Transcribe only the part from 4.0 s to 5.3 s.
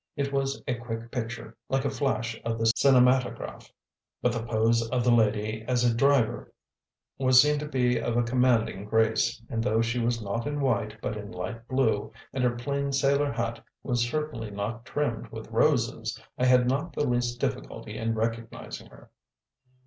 but the pose of the